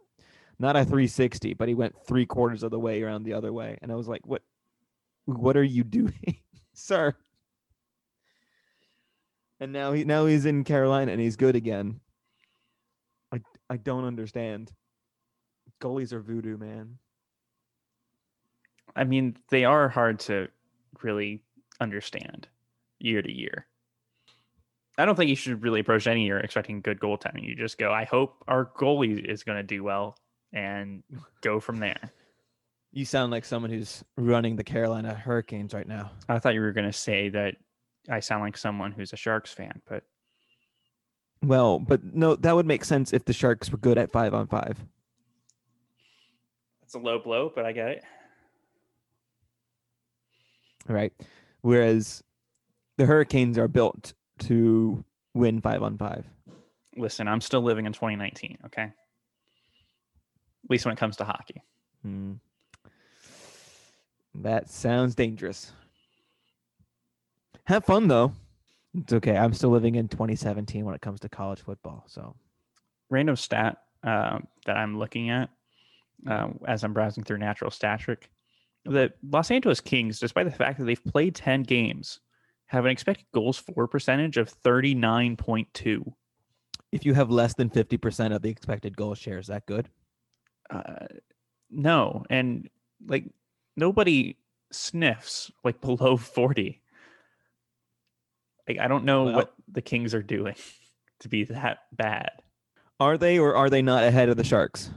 [0.57, 3.77] not a 360, but he went 3 quarters of the way around the other way
[3.81, 4.41] and I was like, "What
[5.25, 6.37] what are you doing,
[6.73, 7.13] sir?"
[9.59, 11.99] And now he now he's in Carolina and he's good again.
[13.31, 14.71] I I don't understand.
[15.81, 16.97] Goalies are voodoo, man.
[18.95, 20.47] I mean, they are hard to
[21.03, 21.41] really
[21.79, 22.47] understand
[22.99, 23.67] year to year.
[24.97, 27.43] I don't think you should really approach any year expecting good goaltending.
[27.43, 30.17] You just go, I hope our goalie is going to do well
[30.53, 31.03] and
[31.41, 32.11] go from there.
[32.93, 36.11] You sound like someone who's running the Carolina Hurricanes right now.
[36.29, 37.55] I thought you were going to say that
[38.09, 40.03] I sound like someone who's a Sharks fan, but
[41.43, 44.47] Well, but no, that would make sense if the Sharks were good at five on
[44.47, 44.79] five.
[46.81, 48.03] That's a low blow, but I get it.
[50.87, 51.11] right?
[51.65, 52.23] Whereas
[52.97, 56.23] the Hurricanes are built to win five on five.
[56.95, 58.83] Listen, I'm still living in 2019, okay?
[58.83, 58.93] At
[60.69, 61.63] least when it comes to hockey.
[62.03, 62.33] Hmm.
[64.35, 65.71] That sounds dangerous.
[67.63, 68.33] Have fun though.
[68.93, 69.35] It's okay.
[69.35, 72.03] I'm still living in 2017 when it comes to college football.
[72.05, 72.35] So
[73.09, 75.49] Random stat um, that I'm looking at
[76.27, 78.29] um, as I'm browsing through Natural Stat Trick
[78.85, 82.19] the Los Angeles Kings, despite the fact that they've played 10 games,
[82.67, 86.13] have an expected goals for percentage of 39.2.
[86.91, 89.89] if you have less than 50% of the expected goal share, is that good?
[90.69, 91.07] Uh,
[91.69, 92.69] no, and
[93.07, 93.25] like
[93.75, 94.37] nobody
[94.71, 96.81] sniffs like below 40.
[98.67, 100.55] Like I don't know Well- what the Kings are doing
[101.19, 102.31] to be that bad.
[102.99, 104.89] Are they or are they not ahead of the Sharks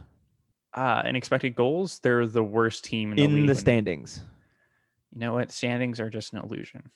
[0.78, 4.22] Uh, in expected goals, they're the worst team in the, in league the standings?
[5.12, 5.50] You know what?
[5.50, 6.88] Standings are just an illusion.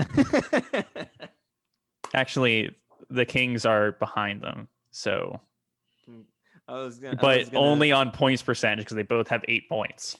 [2.14, 2.74] Actually,
[3.10, 4.66] the Kings are behind them.
[4.90, 5.40] So,
[6.66, 10.18] I was gonna, but only on points percentage because they both have eight points.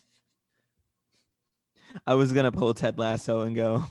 [2.07, 3.87] I was gonna pull Ted Lasso and go.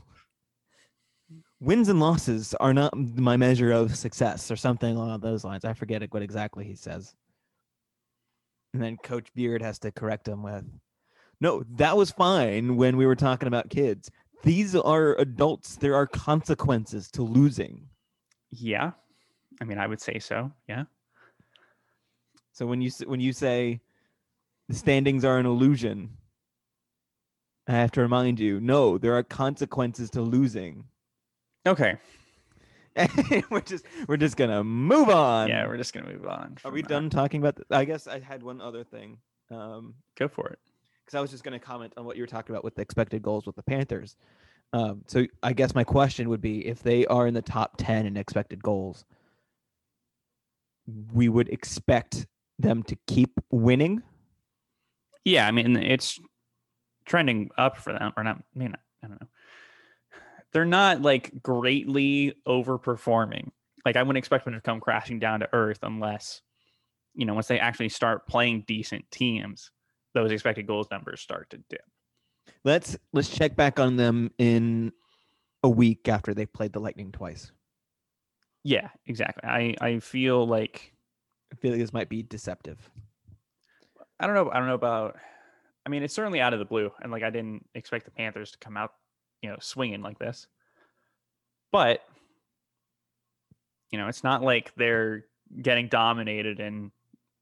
[1.60, 5.66] Wins and losses are not my measure of success, or something along those lines.
[5.66, 7.16] I forget what exactly he says.
[8.74, 10.66] And then Coach Beard has to correct him with,
[11.40, 14.10] "No, that was fine when we were talking about kids.
[14.44, 15.78] These are adults.
[15.78, 17.88] There are consequences to losing.
[18.52, 18.92] Yeah.
[19.62, 20.52] I mean, I would say so.
[20.68, 20.84] Yeah.
[22.52, 23.82] So when you when you say
[24.68, 26.18] the standings are an illusion,
[27.68, 30.86] I have to remind you, no, there are consequences to losing.
[31.66, 31.98] Okay.
[33.50, 35.48] we're just we're just gonna move on.
[35.50, 36.58] yeah, we're just gonna move on.
[36.64, 36.90] Are we that.
[36.90, 37.60] done talking about?
[37.72, 39.18] I guess I had one other thing.
[39.52, 40.60] Um, Go for it.
[41.06, 43.22] because I was just gonna comment on what you were talking about with the expected
[43.22, 44.16] goals with the Panthers.
[44.74, 48.06] Um, so I guess my question would be if they are in the top ten
[48.06, 49.06] in expected goals,
[51.14, 52.26] we would expect
[52.60, 54.02] them to keep winning.
[55.26, 56.20] Yeah, I mean, it's
[57.06, 58.38] trending up for them, or not.
[58.38, 59.28] I mean, I don't know.
[60.54, 63.50] They're not like greatly overperforming.
[63.86, 66.42] Like I wouldn't expect them to come crashing down to earth unless,
[67.16, 69.72] you know, once they actually start playing decent teams,
[70.14, 71.82] those expected goals numbers start to dip.
[72.64, 74.92] Let's let's check back on them in
[75.64, 77.52] a week after they played the Lightning twice.
[78.64, 79.50] Yeah, exactly.
[79.50, 80.94] I I feel like
[81.52, 82.78] I feel like this might be deceptive.
[84.20, 84.52] I don't know.
[84.52, 85.18] I don't know about.
[85.86, 88.52] I mean, it's certainly out of the blue, and like I didn't expect the Panthers
[88.52, 88.92] to come out,
[89.44, 90.48] you know, swinging like this.
[91.72, 92.02] But
[93.92, 95.26] you know, it's not like they're
[95.62, 96.92] getting dominated and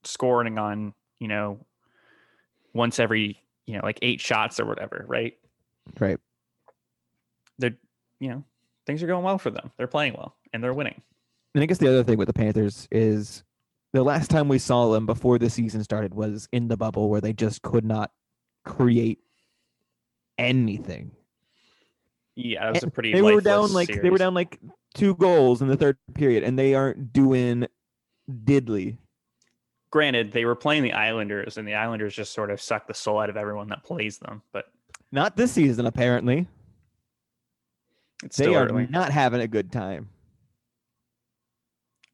[0.04, 1.60] scoring on you know
[2.74, 3.38] once every
[3.68, 5.38] you know like eight shots or whatever, right?
[6.00, 6.20] Right.
[7.60, 7.78] They're
[8.20, 8.44] you know
[8.86, 9.72] things are going well for them.
[9.78, 11.02] They're playing well and they're winning.
[11.54, 13.44] And I guess the other thing with the Panthers is
[13.94, 17.22] the last time we saw them before the season started was in the bubble where
[17.22, 18.12] they just could not
[18.64, 19.20] create
[20.38, 21.12] anything.
[22.36, 23.14] Yeah, that was a pretty.
[23.14, 24.60] They were down like they were down like
[24.94, 27.68] two goals in the third period, and they aren't doing
[28.30, 28.98] diddly.
[29.92, 33.20] granted, they were playing the Islanders, and the Islanders just sort of suck the soul
[33.20, 34.42] out of everyone that plays them.
[34.54, 34.66] But
[35.12, 36.48] Not this season, apparently.
[38.24, 38.88] it's They are early.
[38.90, 40.10] not having a good time.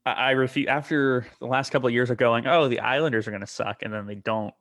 [0.05, 3.31] I, I refuse after the last couple of years of going, oh, the Islanders are
[3.31, 4.53] going to suck, and then they don't.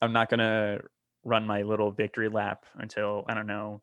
[0.00, 0.80] I'm not going to
[1.24, 3.80] run my little victory lap until I don't know,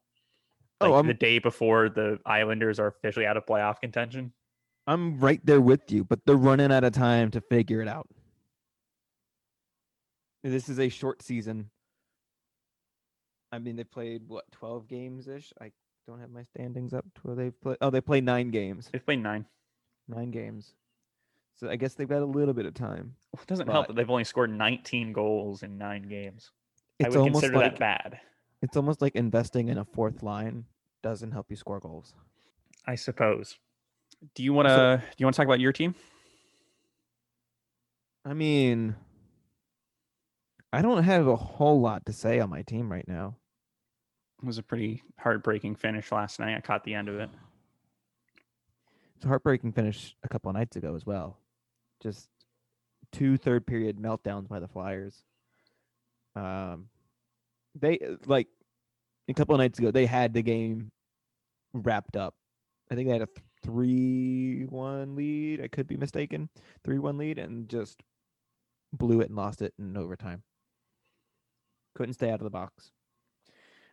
[0.82, 4.34] Oh, like I'm- the day before the Islanders are officially out of playoff contention.
[4.88, 8.08] I'm right there with you, but they're running out of time to figure it out.
[10.44, 11.70] This is a short season.
[13.52, 15.52] I mean, they played what 12 games ish.
[15.60, 15.72] I
[16.08, 17.06] don't have my standings up.
[17.16, 17.78] To where they've played.
[17.82, 18.90] Oh, they played nine games.
[18.92, 19.46] They've played nine.
[20.08, 20.74] Nine games.
[21.56, 23.16] So I guess they've got a little bit of time.
[23.34, 26.52] Well, It doesn't help that they've only scored 19 goals in nine games.
[27.04, 28.20] I would consider like that bad.
[28.62, 30.66] It's almost like investing in a fourth line
[31.02, 32.14] doesn't help you score goals.
[32.86, 33.58] I suppose.
[34.36, 34.76] Do you want to?
[34.76, 35.96] So- do you want to talk about your team?
[38.26, 38.96] I mean,
[40.74, 43.36] I don't have a whole lot to say on my team right now.
[44.42, 46.56] It was a pretty heartbreaking finish last night.
[46.56, 47.30] I caught the end of it.
[49.16, 51.38] It's a heartbreaking finish a couple of nights ago as well.
[52.02, 52.30] Just
[53.12, 55.24] two third period meltdowns by the Flyers.
[56.36, 56.88] Um,
[57.80, 58.48] they uh, like
[59.28, 60.92] a couple nights ago they had the game
[61.74, 62.36] wrapped up.
[62.92, 63.30] I think they had a
[63.64, 65.62] three-one lead.
[65.62, 66.50] I could be mistaken.
[66.84, 68.02] Three-one lead and just
[68.94, 70.42] blew it and lost it in overtime.
[71.96, 72.92] Couldn't stay out of the box.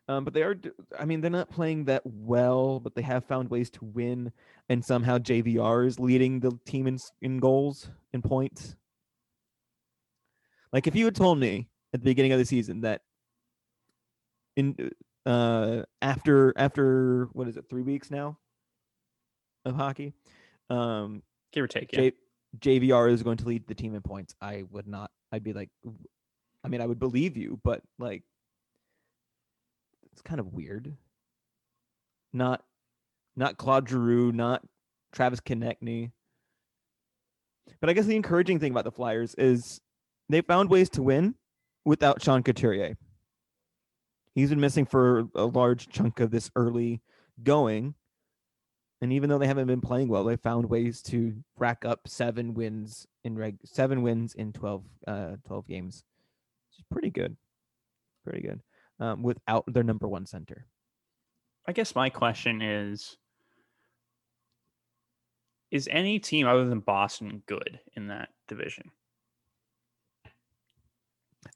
[0.09, 0.57] Um, but they are.
[0.99, 4.33] I mean, they're not playing that well, but they have found ways to win
[4.69, 8.77] and somehow JVR is leading the team in in goals and points.
[10.73, 13.03] Like if you had told me at the beginning of the season that
[14.57, 14.91] in
[15.25, 18.39] uh after after what is it three weeks now
[19.65, 20.13] of hockey,
[20.71, 21.93] um Give or take.
[21.93, 22.11] Yeah.
[22.61, 25.11] J- JVR is going to lead the team in points, I would not.
[25.33, 25.71] I'd be like,
[26.65, 28.23] I mean, I would believe you, but like,
[30.13, 30.97] it's kind of weird.
[32.33, 32.63] Not,
[33.37, 34.63] not Claude Giroux, not
[35.13, 36.13] Travis Konecny.
[37.81, 39.81] But I guess the encouraging thing about the Flyers is
[40.29, 41.35] they found ways to win
[41.85, 42.97] without Sean Couturier.
[44.37, 47.01] He's been missing for a large chunk of this early
[47.43, 47.95] going.
[49.01, 52.53] And even though they haven't been playing well, they found ways to rack up seven
[52.53, 56.05] wins in reg seven wins in 12, uh, 12 games.
[56.69, 57.35] Which is pretty good.
[58.25, 58.61] Pretty good.
[59.01, 60.67] Um, without their number one center.
[61.67, 63.17] I guess my question is
[65.71, 68.91] Is any team other than Boston good in that division?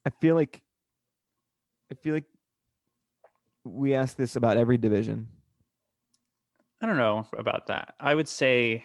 [0.06, 0.62] I feel like
[1.92, 2.24] I feel like
[3.72, 5.28] we ask this about every division.
[6.80, 7.94] I don't know about that.
[8.00, 8.84] I would say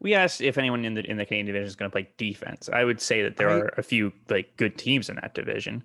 [0.00, 2.68] we asked if anyone in the in the Canadian division is going to play defense.
[2.72, 5.84] I would say that there I- are a few like good teams in that division.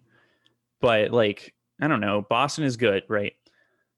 [0.82, 3.34] But like I don't know, Boston is good, right?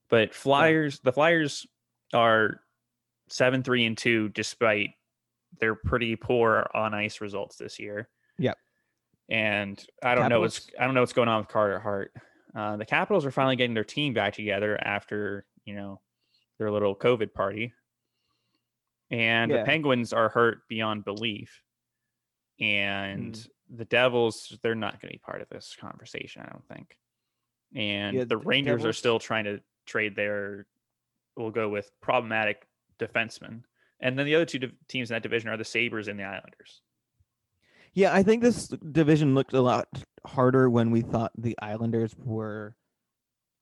[0.09, 1.67] But Flyers, the Flyers
[2.13, 2.61] are
[3.29, 4.89] 7-3 and 2 despite
[5.59, 8.09] their pretty poor on ice results this year.
[8.39, 8.57] Yep.
[9.29, 12.11] And I don't know what's I don't know what's going on with Carter Hart.
[12.55, 16.01] Uh, the Capitals are finally getting their team back together after, you know,
[16.57, 17.73] their little COVID party.
[19.11, 21.63] And the Penguins are hurt beyond belief.
[22.59, 23.75] And Hmm.
[23.77, 26.97] the Devils, they're not going to be part of this conversation, I don't think.
[27.75, 30.67] And Yeah, the the Rangers are still trying to trade their,
[31.35, 32.67] we'll go with problematic
[32.99, 33.63] defensemen.
[33.99, 36.23] And then the other two div- teams in that division are the Sabres and the
[36.23, 36.81] Islanders.
[37.93, 39.87] Yeah, I think this division looked a lot
[40.25, 42.75] harder when we thought the Islanders were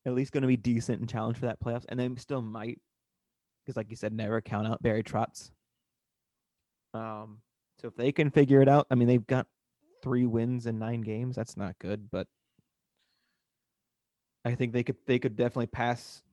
[0.06, 2.80] at least going to be decent and challenge for that playoffs, and they still might,
[3.66, 5.52] because like you said, never count out Barry Trotz.
[6.94, 7.40] Um,
[7.82, 9.48] so if they can figure it out, I mean, they've got
[10.02, 11.36] three wins in nine games.
[11.36, 12.28] That's not good, but
[14.46, 16.24] I think they could they could definitely pass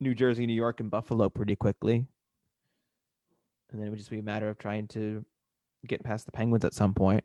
[0.00, 2.06] New Jersey, New York, and Buffalo pretty quickly.
[3.70, 5.24] And then it would just be a matter of trying to
[5.86, 7.24] get past the Penguins at some point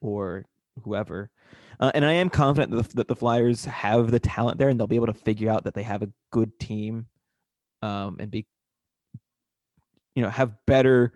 [0.00, 0.44] or
[0.84, 1.30] whoever.
[1.80, 4.78] Uh, and I am confident that the, that the Flyers have the talent there and
[4.78, 7.06] they'll be able to figure out that they have a good team
[7.82, 8.46] um, and be,
[10.14, 11.12] you know, have better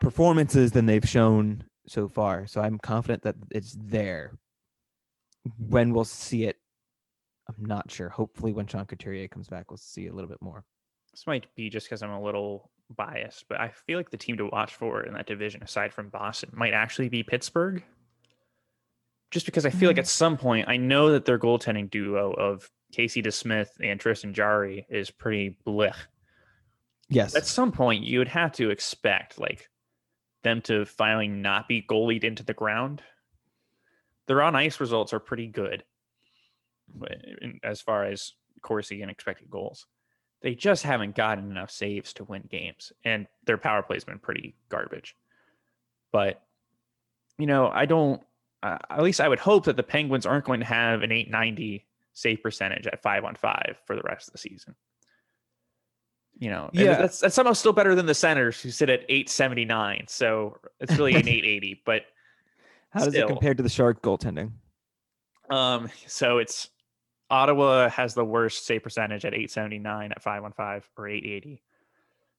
[0.00, 2.46] performances than they've shown so far.
[2.46, 4.38] So I'm confident that it's there.
[5.58, 6.56] When we'll see it,
[7.48, 8.08] I'm not sure.
[8.08, 10.64] Hopefully, when Sean Couturier comes back, we'll see a little bit more.
[11.10, 14.36] This might be just because I'm a little biased, but I feel like the team
[14.38, 17.82] to watch for in that division, aside from Boston, might actually be Pittsburgh.
[19.30, 20.00] Just because I feel like Mm.
[20.00, 24.86] at some point, I know that their goaltending duo of Casey DeSmith and Tristan Jarry
[24.88, 25.96] is pretty blech.
[27.08, 27.34] Yes.
[27.34, 29.68] At some point, you would have to expect like
[30.42, 33.02] them to finally not be goalied into the ground.
[34.26, 35.84] Their on ice results are pretty good
[36.94, 37.16] but
[37.62, 39.86] as far as Corsi and expected goals.
[40.44, 44.54] They just haven't gotten enough saves to win games, and their power play's been pretty
[44.68, 45.16] garbage.
[46.12, 46.40] But
[47.38, 48.22] you know, I don't.
[48.62, 51.84] Uh, at least I would hope that the Penguins aren't going to have an 890
[52.12, 54.74] save percentage at five on five for the rest of the season.
[56.38, 56.94] You know, Yeah.
[56.98, 60.04] that's that's somehow still better than the Senators who sit at 879.
[60.08, 61.82] So it's really an 880.
[61.86, 62.02] But
[62.90, 63.26] How does Still.
[63.26, 64.52] it compare to the Shark goaltending?
[65.50, 66.68] um, so it's
[67.34, 71.62] Ottawa has the worst save percentage at 879 at 515 or 880.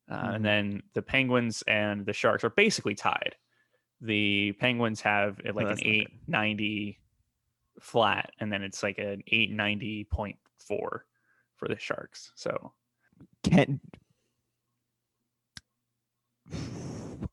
[0.07, 0.35] Uh, Mhm.
[0.35, 3.35] And then the Penguins and the Sharks are basically tied.
[3.99, 5.85] The Penguins have uh, like an not good.
[5.85, 6.99] 890
[7.81, 12.31] flat, and then it's like an 890.4 for the Sharks.
[12.35, 12.71] So.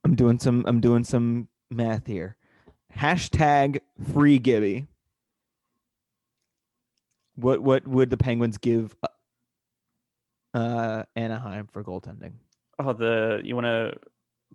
[0.04, 0.64] I'm doing some.
[0.66, 2.36] I'm doing some math here.
[2.96, 3.80] Hashtag
[4.12, 4.88] free Gibby.
[7.36, 12.32] What what would the Penguins give uh, uh Anaheim for goaltending?
[12.78, 13.94] Oh, the you want to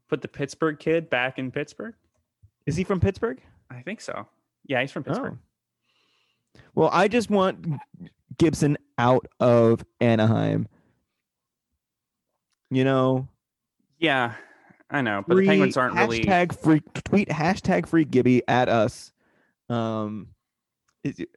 [0.08, 1.96] put the Pittsburgh kid back in Pittsburgh?
[2.66, 3.42] Is he from Pittsburgh?
[3.72, 4.28] I think so.
[4.66, 5.38] Yeah, he's from Pittsburgh.
[5.38, 6.60] Oh.
[6.76, 7.66] Well, I just want
[8.38, 10.68] Gibson out of Anaheim.
[12.70, 13.28] You know,
[14.00, 14.34] Yeah,
[14.90, 16.20] I know, but free, the Penguins aren't really.
[16.20, 19.14] hashtag free tweet hashtag free Gibby at us.
[19.70, 20.28] Um,
[21.04, 21.30] is it-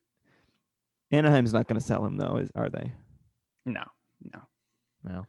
[1.12, 2.92] Anaheim's not going to sell him though, is are they?
[3.66, 3.82] No,
[4.32, 4.40] no.
[5.04, 5.26] No.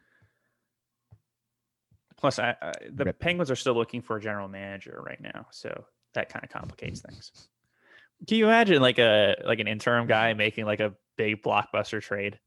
[2.18, 3.20] Plus, I, I, the Rip.
[3.20, 7.02] Penguins are still looking for a general manager right now, so that kind of complicates
[7.02, 7.32] things.
[8.28, 12.40] Can you imagine like a like an interim guy making like a big blockbuster trade?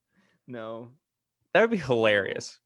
[0.47, 0.91] No.
[1.53, 2.61] That would be hilarious,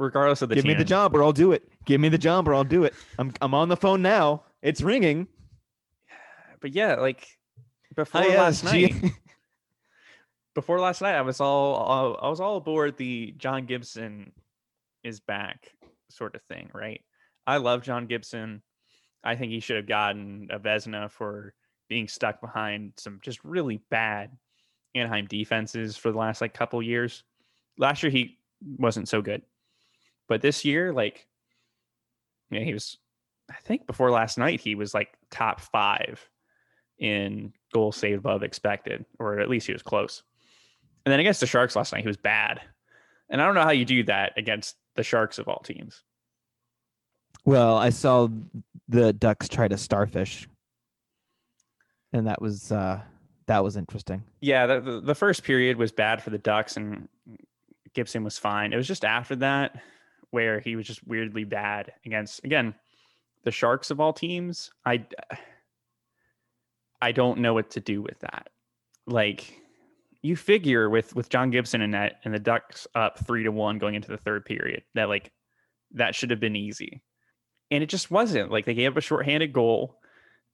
[0.00, 1.68] regardless of the Give me the job or I'll do it.
[1.84, 2.94] Give me the job or I'll do it.
[3.18, 4.42] I'm I'm on the phone now.
[4.62, 5.28] It's ringing.
[6.60, 7.26] But yeah, like
[7.94, 9.12] before Hi, last G- night,
[10.54, 14.32] before last night, I was all, I was all aboard the John Gibson
[15.04, 15.72] is back
[16.08, 17.02] sort of thing, right?
[17.46, 18.62] I love John Gibson.
[19.22, 21.54] I think he should have gotten a Vezina for
[21.88, 24.30] being stuck behind some just really bad
[24.94, 27.22] Anaheim defenses for the last like couple years.
[27.78, 28.38] Last year he
[28.78, 29.42] wasn't so good,
[30.28, 31.26] but this year, like,
[32.50, 32.98] yeah, he was.
[33.50, 36.28] I think before last night he was like top five
[36.98, 40.22] in goal saved above expected, or at least he was close.
[41.04, 42.60] And then against the Sharks last night, he was bad.
[43.28, 46.02] And I don't know how you do that against the Sharks of all teams.
[47.44, 48.28] Well, I saw
[48.88, 50.48] the Ducks try to starfish,
[52.12, 53.00] and that was uh
[53.46, 54.22] that was interesting.
[54.40, 57.08] Yeah, the, the, the first period was bad for the Ducks, and
[57.94, 58.72] Gibson was fine.
[58.72, 59.80] It was just after that
[60.30, 62.74] where he was just weirdly bad against again
[63.44, 64.70] the Sharks of all teams.
[64.84, 65.06] I
[67.00, 68.50] I don't know what to do with that.
[69.06, 69.59] Like
[70.22, 73.78] you figure with with John Gibson in that and the Ducks up three to one
[73.78, 75.32] going into the third period that like
[75.92, 77.02] that should have been easy,
[77.70, 78.50] and it just wasn't.
[78.50, 79.98] Like they gave up a shorthanded goal,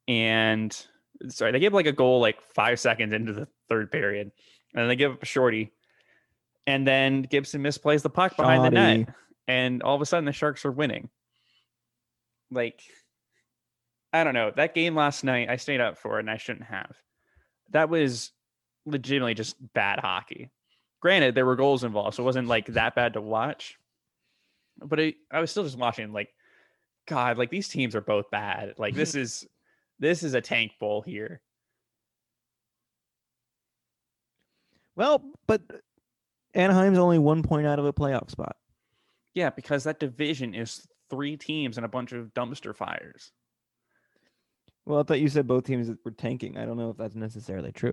[0.06, 0.74] and
[1.28, 4.30] sorry, they gave like a goal like five seconds into the third period,
[4.74, 5.72] and then they give up a shorty,
[6.66, 9.08] and then Gibson misplays the puck behind the net,
[9.48, 11.08] and all of a sudden the Sharks are winning.
[12.50, 12.80] Like,
[14.12, 14.52] I don't know.
[14.54, 16.94] That game last night, I stayed up for it, and I shouldn't have.
[17.70, 18.30] That was
[18.86, 20.50] legitimately just bad hockey.
[21.00, 23.76] Granted, there were goals involved, so it wasn't like that bad to watch.
[24.82, 26.30] But it, I was still just watching, like,
[27.06, 28.74] God, like these teams are both bad.
[28.78, 29.46] Like this is
[29.98, 31.40] this is a tank bowl here.
[34.94, 35.62] Well, but
[36.54, 38.56] Anaheim's only one point out of a playoff spot.
[39.34, 43.30] Yeah, because that division is three teams and a bunch of dumpster fires.
[44.86, 46.56] Well, I thought you said both teams were tanking.
[46.56, 47.92] I don't know if that's necessarily true.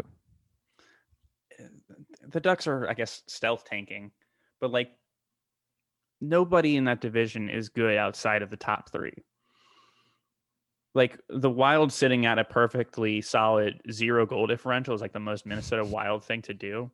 [2.29, 4.11] The Ducks are, I guess, stealth tanking,
[4.59, 4.91] but like
[6.21, 9.23] nobody in that division is good outside of the top three.
[10.95, 15.45] Like the Wild sitting at a perfectly solid zero goal differential is like the most
[15.45, 16.91] Minnesota Wild thing to do.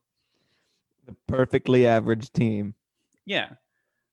[1.05, 2.75] The perfectly average team.
[3.25, 3.49] Yeah.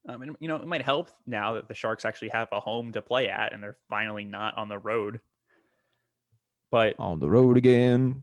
[0.09, 2.92] Um, and, you know, it might help now that the Sharks actually have a home
[2.92, 5.20] to play at and they're finally not on the road.
[6.70, 8.22] But On the road again.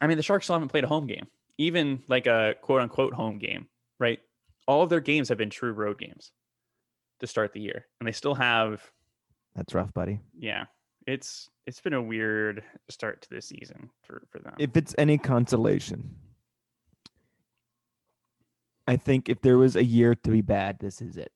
[0.00, 1.26] I mean, the Sharks still haven't played a home game,
[1.58, 3.66] even like a quote unquote home game,
[3.98, 4.20] right?
[4.66, 6.32] All of their games have been true road games
[7.20, 8.82] to start the year, and they still have,
[9.54, 10.20] That's rough, buddy.
[10.38, 10.64] yeah,
[11.06, 14.54] it's it's been a weird start to this season for for them.
[14.58, 16.14] If it's any consolation,
[18.86, 21.32] I think if there was a year to be bad, this is it.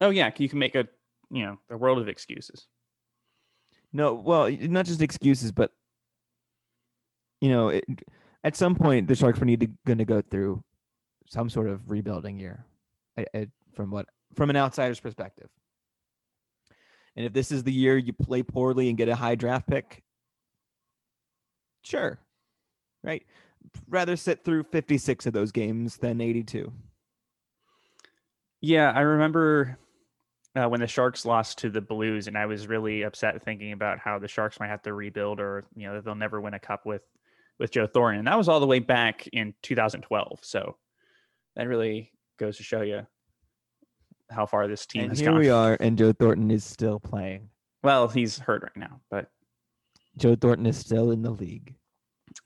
[0.00, 0.86] oh yeah, you can make a
[1.30, 2.66] you know a world of excuses.
[3.92, 5.72] No, well, not just excuses, but
[7.40, 7.84] you know, it,
[8.44, 10.62] at some point the Sharks were need to going to go through
[11.28, 12.64] some sort of rebuilding year,
[13.16, 15.48] I, I, from what from an outsider's perspective.
[17.16, 20.02] And if this is the year you play poorly and get a high draft pick,
[21.82, 22.20] sure,
[23.02, 23.24] right?
[23.88, 26.72] Rather sit through 56 of those games than 82.
[28.60, 29.78] Yeah, I remember
[30.54, 33.98] uh, when the Sharks lost to the Blues, and I was really upset thinking about
[33.98, 36.86] how the Sharks might have to rebuild, or you know, they'll never win a cup
[36.86, 37.02] with
[37.58, 38.20] with Joe Thornton.
[38.20, 40.38] And that was all the way back in 2012.
[40.42, 40.76] So
[41.56, 43.06] that really goes to show you
[44.30, 45.38] how far this team And has here gone.
[45.38, 47.48] we are, and Joe Thornton is still playing.
[47.82, 49.30] Well, he's hurt right now, but
[50.16, 51.74] Joe Thornton is still in the league.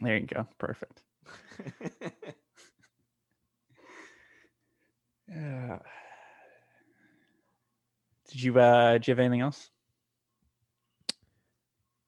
[0.01, 0.47] there you go.
[0.59, 1.03] Perfect.
[5.29, 5.79] Yeah.
[8.31, 9.69] Did you uh did you have anything else?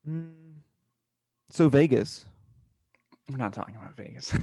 [0.09, 0.33] Mm.
[1.51, 2.25] So Vegas.
[3.31, 4.33] We're not talking about Vegas.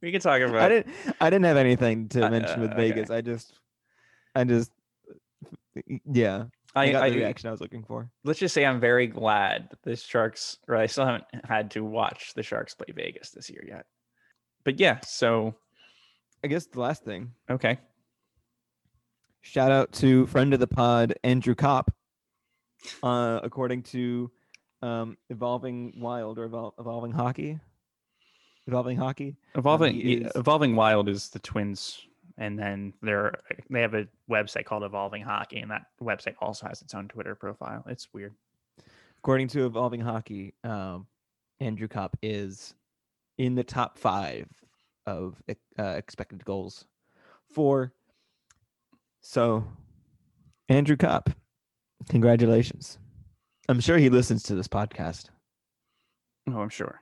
[0.00, 0.94] we could talk about I didn't.
[1.20, 2.88] I didn't have anything to Uh, mention with uh, okay.
[2.90, 3.10] Vegas.
[3.10, 3.52] I just.
[4.34, 4.72] I just.
[6.04, 8.10] Yeah, I, I, got I, the reaction I was looking for.
[8.24, 11.84] let's just say I'm very glad that the Sharks or I still haven't had to
[11.84, 13.86] watch the Sharks play Vegas this year yet.
[14.64, 15.54] But yeah, so
[16.44, 17.30] I guess the last thing.
[17.50, 17.78] okay.
[19.42, 21.92] Shout out to friend of the pod Andrew Copp.
[23.02, 24.30] Uh, according to
[24.82, 27.58] um, Evolving Wild or Evol- Evolving Hockey.
[28.66, 29.36] Evolving Hockey.
[29.54, 32.00] Evolving he yeah, is- Evolving Wild is the Twins
[32.38, 33.34] and then they're
[33.70, 37.34] they have a website called Evolving Hockey and that website also has its own Twitter
[37.34, 37.84] profile.
[37.88, 38.34] It's weird.
[39.18, 41.06] According to Evolving Hockey, um,
[41.60, 42.74] Andrew Copp is
[43.38, 44.48] in the top five
[45.06, 45.40] of
[45.78, 46.86] uh, expected goals
[47.48, 47.92] for.
[49.20, 49.64] So,
[50.68, 51.30] Andrew Copp,
[52.08, 52.98] congratulations.
[53.68, 55.26] I'm sure he listens to this podcast
[56.48, 57.00] Oh, I'm sure.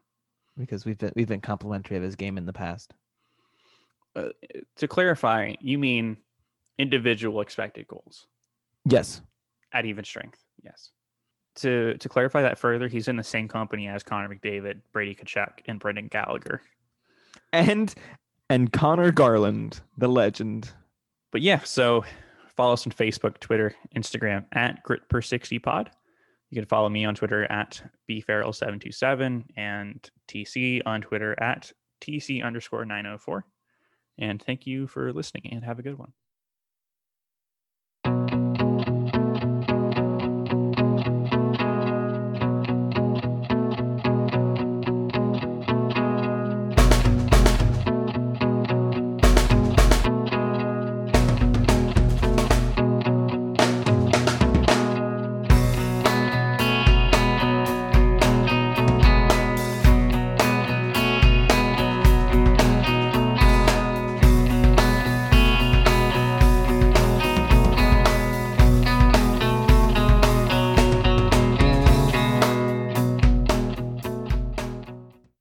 [0.58, 2.92] because we've been, we've been complimentary of his game in the past.
[4.14, 4.28] Uh,
[4.76, 6.16] to clarify, you mean
[6.78, 8.26] individual expected goals
[8.84, 9.22] Yes.
[9.72, 10.42] at even strength.
[10.62, 10.90] Yes.
[11.56, 15.60] To to clarify that further, he's in the same company as Connor McDavid, Brady Tkachuk,
[15.66, 16.60] and Brendan Gallagher.
[17.52, 17.92] And
[18.48, 20.70] and Conor Garland, the legend.
[21.32, 22.04] But yeah, so
[22.56, 25.90] follow us on Facebook, Twitter, Instagram at Grit per 60 Pod.
[26.50, 27.80] You can follow me on Twitter at
[28.10, 33.44] bfarrell727 and TC on Twitter at TC underscore 904.
[34.18, 36.12] And thank you for listening and have a good one.